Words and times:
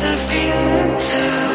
disappear 0.00 0.96
too 0.96 1.47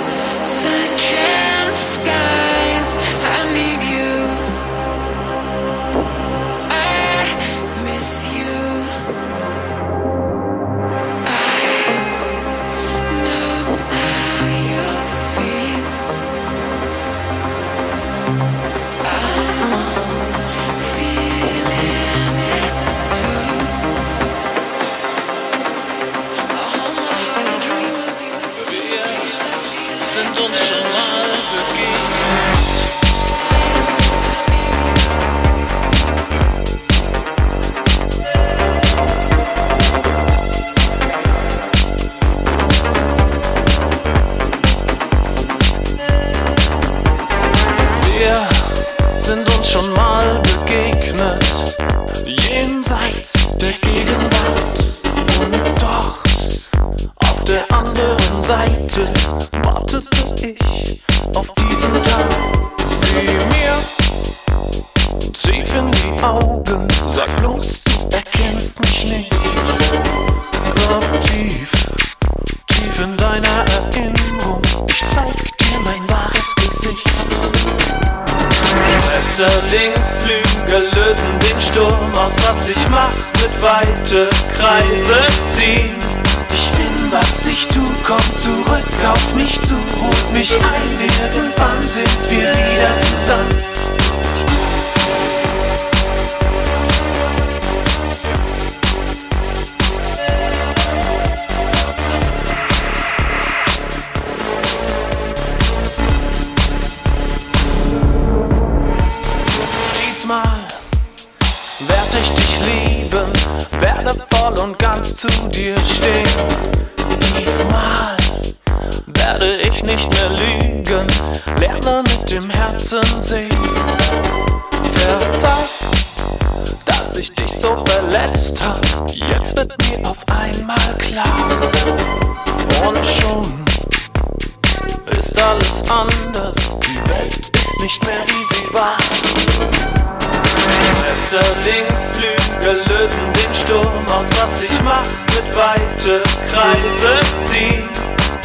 Punkte 146.04 146.22
Kreise 146.50 147.14
ziehen. 147.46 147.90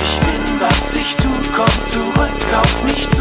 Ich 0.01 0.20
bin, 0.20 0.60
was 0.60 0.94
ich 0.94 1.16
tu, 1.16 1.28
komm 1.56 1.66
zurück 1.90 2.30
auf 2.55 2.82
mich 2.85 3.10
zu. 3.10 3.17